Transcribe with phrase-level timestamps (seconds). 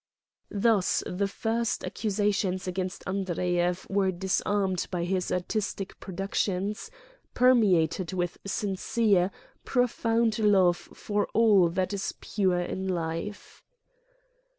[0.49, 6.89] Thus the first accusations against Andreyev were disarmed by his artistic productions,
[7.35, 9.29] per meated with sincere,
[9.63, 13.61] profound love for all that i$ pure in life.